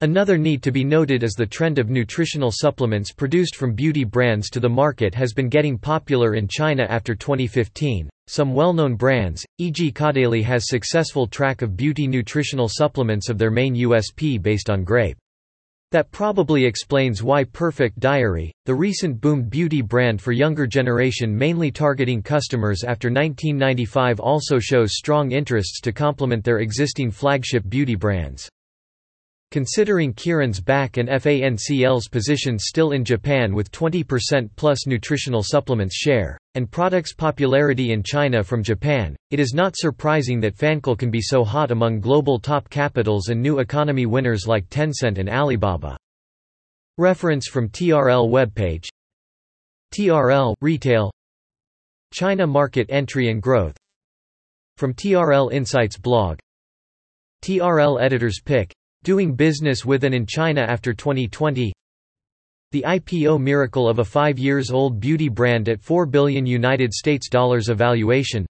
Another 0.00 0.38
need 0.38 0.62
to 0.62 0.70
be 0.70 0.84
noted 0.84 1.24
is 1.24 1.32
the 1.32 1.44
trend 1.44 1.80
of 1.80 1.90
nutritional 1.90 2.52
supplements 2.52 3.10
produced 3.10 3.56
from 3.56 3.74
beauty 3.74 4.04
brands 4.04 4.48
to 4.48 4.60
the 4.60 4.68
market 4.68 5.12
has 5.12 5.32
been 5.32 5.48
getting 5.48 5.76
popular 5.76 6.36
in 6.36 6.46
China 6.46 6.84
after 6.88 7.16
2015. 7.16 8.08
Some 8.28 8.54
well-known 8.54 8.94
brands, 8.94 9.44
e.g. 9.58 9.90
Caudalie 9.90 10.44
has 10.44 10.68
successful 10.68 11.26
track 11.26 11.62
of 11.62 11.76
beauty 11.76 12.06
nutritional 12.06 12.68
supplements 12.68 13.28
of 13.28 13.38
their 13.38 13.50
main 13.50 13.74
USP 13.74 14.40
based 14.40 14.70
on 14.70 14.84
grape. 14.84 15.16
That 15.90 16.12
probably 16.12 16.64
explains 16.64 17.24
why 17.24 17.42
Perfect 17.42 17.98
Diary, 17.98 18.52
the 18.66 18.76
recent 18.76 19.20
boomed 19.20 19.50
beauty 19.50 19.82
brand 19.82 20.22
for 20.22 20.30
younger 20.30 20.68
generation 20.68 21.36
mainly 21.36 21.72
targeting 21.72 22.22
customers 22.22 22.84
after 22.84 23.08
1995 23.08 24.20
also 24.20 24.60
shows 24.60 24.94
strong 24.94 25.32
interests 25.32 25.80
to 25.80 25.90
complement 25.90 26.44
their 26.44 26.60
existing 26.60 27.10
flagship 27.10 27.68
beauty 27.68 27.96
brands. 27.96 28.48
Considering 29.50 30.12
Kirin's 30.12 30.60
back 30.60 30.98
and 30.98 31.08
FANCL's 31.08 32.06
position 32.06 32.58
still 32.58 32.90
in 32.92 33.02
Japan 33.02 33.54
with 33.54 33.72
20% 33.72 34.50
plus 34.56 34.86
nutritional 34.86 35.42
supplements 35.42 35.96
share, 35.96 36.36
and 36.54 36.70
products' 36.70 37.14
popularity 37.14 37.92
in 37.92 38.02
China 38.02 38.44
from 38.44 38.62
Japan, 38.62 39.16
it 39.30 39.40
is 39.40 39.54
not 39.54 39.74
surprising 39.74 40.38
that 40.38 40.54
Fancl 40.54 40.98
can 40.98 41.10
be 41.10 41.22
so 41.22 41.44
hot 41.44 41.70
among 41.70 41.98
global 41.98 42.38
top 42.38 42.68
capitals 42.68 43.28
and 43.28 43.40
new 43.40 43.60
economy 43.60 44.04
winners 44.04 44.46
like 44.46 44.68
Tencent 44.68 45.16
and 45.16 45.30
Alibaba. 45.30 45.96
Reference 46.98 47.46
from 47.46 47.70
TRL 47.70 48.28
webpage. 48.28 48.88
TRL, 49.94 50.56
Retail. 50.60 51.10
China 52.12 52.46
Market 52.46 52.86
Entry 52.90 53.30
and 53.30 53.40
Growth. 53.40 53.78
From 54.76 54.92
TRL 54.92 55.50
Insights 55.50 55.96
blog. 55.96 56.38
TRL 57.42 57.98
Editor's 58.02 58.42
Pick 58.44 58.74
Doing 59.04 59.34
business 59.34 59.84
with 59.84 60.04
and 60.04 60.14
in 60.14 60.26
China 60.26 60.62
after 60.62 60.92
2020 60.92 61.72
The 62.72 62.84
IPO 62.86 63.40
miracle 63.40 63.88
of 63.88 64.00
a 64.00 64.04
five 64.04 64.38
years 64.38 64.70
old 64.70 64.98
beauty 64.98 65.28
brand 65.28 65.68
at 65.68 65.80
4 65.80 66.04
billion 66.04 66.44
United 66.44 66.92
States 66.92 67.28
dollars 67.28 67.68
evaluation. 67.68 68.44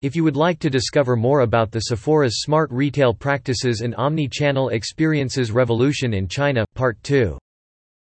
If 0.00 0.16
you 0.16 0.24
would 0.24 0.36
like 0.36 0.58
to 0.60 0.70
discover 0.70 1.16
more 1.16 1.42
about 1.42 1.70
the 1.70 1.80
Sephora's 1.80 2.40
smart 2.42 2.70
retail 2.72 3.12
practices 3.14 3.82
and 3.82 3.94
omni-channel 3.94 4.70
experiences 4.70 5.52
revolution 5.52 6.14
in 6.14 6.26
China, 6.26 6.64
Part 6.74 7.00
2. 7.02 7.38